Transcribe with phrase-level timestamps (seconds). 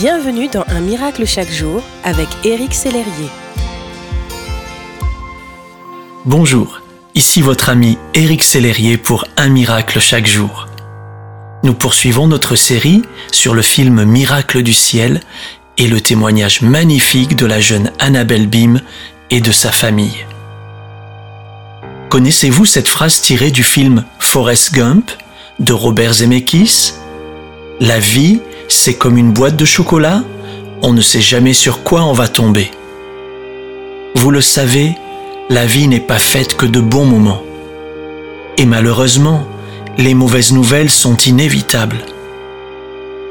[0.00, 3.28] Bienvenue dans Un miracle chaque jour avec Éric Sellerier.
[6.24, 6.80] Bonjour,
[7.14, 10.68] ici votre ami Éric Sellerier pour Un miracle chaque jour.
[11.64, 15.20] Nous poursuivons notre série sur le film Miracle du ciel
[15.76, 18.80] et le témoignage magnifique de la jeune Annabelle Bim
[19.28, 20.24] et de sa famille.
[22.08, 25.10] Connaissez-vous cette phrase tirée du film Forrest Gump
[25.58, 26.94] de Robert Zemeckis?
[27.80, 28.40] La vie
[28.72, 30.22] c'est comme une boîte de chocolat,
[30.82, 32.70] on ne sait jamais sur quoi on va tomber.
[34.14, 34.94] Vous le savez,
[35.48, 37.42] la vie n'est pas faite que de bons moments.
[38.58, 39.46] Et malheureusement,
[39.98, 42.04] les mauvaises nouvelles sont inévitables.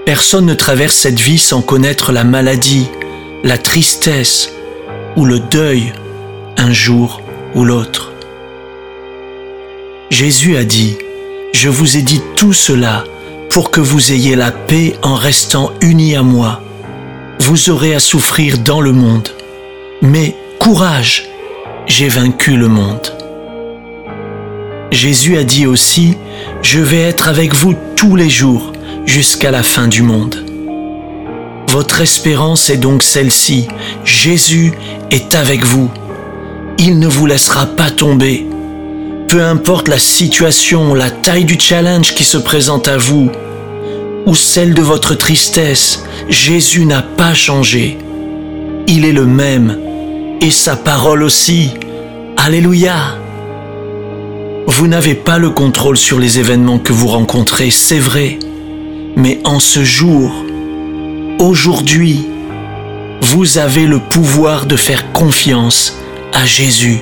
[0.05, 2.87] Personne ne traverse cette vie sans connaître la maladie,
[3.43, 4.51] la tristesse
[5.15, 5.93] ou le deuil
[6.57, 7.21] un jour
[7.55, 8.11] ou l'autre.
[10.09, 10.97] Jésus a dit,
[11.53, 13.05] Je vous ai dit tout cela
[13.49, 16.61] pour que vous ayez la paix en restant unis à moi.
[17.39, 19.29] Vous aurez à souffrir dans le monde,
[20.01, 21.27] mais courage,
[21.87, 23.13] j'ai vaincu le monde.
[24.91, 26.17] Jésus a dit aussi,
[26.61, 28.73] je vais être avec vous tous les jours
[29.05, 30.45] jusqu'à la fin du monde.
[31.69, 33.67] Votre espérance est donc celle-ci,
[34.03, 34.73] Jésus
[35.11, 35.89] est avec vous.
[36.77, 38.47] Il ne vous laissera pas tomber.
[39.29, 43.29] Peu importe la situation, la taille du challenge qui se présente à vous,
[44.25, 47.99] ou celle de votre tristesse, Jésus n'a pas changé.
[48.87, 49.77] Il est le même,
[50.41, 51.69] et sa parole aussi.
[52.37, 53.19] Alléluia.
[54.65, 58.39] Vous n'avez pas le contrôle sur les événements que vous rencontrez, c'est vrai.
[59.15, 60.31] Mais en ce jour,
[61.37, 62.25] aujourd'hui,
[63.21, 65.99] vous avez le pouvoir de faire confiance
[66.33, 67.01] à Jésus.